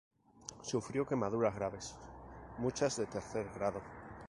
[0.63, 1.95] Sufrió quemaduras graves,
[2.57, 3.81] muchas de tercer grado.